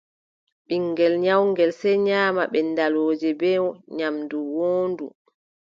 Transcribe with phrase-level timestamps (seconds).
[0.67, 3.59] Ɓiŋngel nyawngel, sey nyaama ɓenndalooje bee
[3.97, 5.05] nyaamdu woondu.